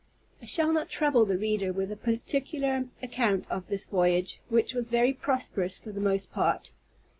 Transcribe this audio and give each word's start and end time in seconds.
I 0.41 0.45
shall 0.47 0.73
not 0.73 0.89
trouble 0.89 1.25
the 1.25 1.37
reader 1.37 1.71
with 1.71 1.91
a 1.91 1.95
particular 1.95 2.85
account 3.03 3.45
of 3.51 3.67
this 3.67 3.85
voyage, 3.85 4.41
which 4.49 4.73
was 4.73 4.89
very 4.89 5.13
prosperous 5.13 5.77
for 5.77 5.91
the 5.91 6.01
most 6.01 6.31
part. 6.31 6.71